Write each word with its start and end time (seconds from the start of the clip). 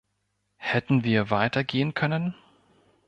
Hätten 0.57 1.03
wir 1.03 1.29
weiter 1.29 1.63
gehen 1.63 1.93
können? 1.93 2.33